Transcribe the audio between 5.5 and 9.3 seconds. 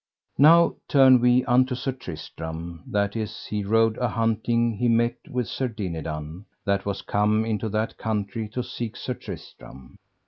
Dinadan, that was come into that country to seek Sir